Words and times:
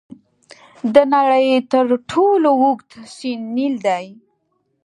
د 0.93 0.95
نړۍ 1.13 1.47
تر 1.71 1.85
ټولو 2.11 2.49
اوږد 2.61 2.89
سیند 3.15 3.45
نیل 3.55 3.75
دی. 3.85 4.05